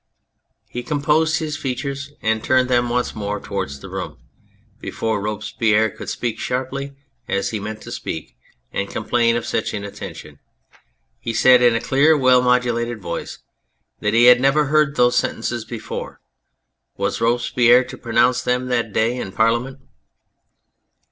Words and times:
He 0.67 0.81
composed 0.81 1.37
his 1.37 1.57
features 1.57 2.11
and 2.23 2.43
turned 2.43 2.69
them 2.71 2.89
once 2.89 3.13
more 3.13 3.39
towards 3.39 3.81
the 3.81 3.87
room. 3.87 4.17
Before 4.79 5.21
Robespierre 5.21 5.91
could 5.91 6.09
speak 6.09 6.39
sharply, 6.39 6.95
as 7.27 7.51
he 7.51 7.59
meant 7.59 7.81
to 7.83 7.91
speak, 7.91 8.35
and 8.73 8.89
complain 8.89 9.35
of 9.35 9.45
such 9.45 9.75
inattention, 9.75 10.39
he 11.19 11.33
said 11.33 11.61
in 11.61 11.75
a 11.75 11.79
clear, 11.79 12.17
well 12.17 12.41
modulated 12.41 12.99
voice, 12.99 13.43
that 13.99 14.15
he 14.15 14.23
had 14.25 14.41
never 14.41 14.65
heard 14.65 14.95
those 14.95 15.15
sentences 15.17 15.65
before. 15.65 16.19
Was 16.97 17.21
Robespierre 17.21 17.83
to 17.83 17.95
pronounce 17.95 18.41
them 18.41 18.69
that 18.69 18.93
day 18.93 19.15
in 19.17 19.31
Parliament 19.31 19.81